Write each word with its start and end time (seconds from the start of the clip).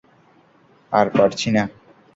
আর 0.91 1.07
পারছি 1.17 1.49
না। 1.55 1.63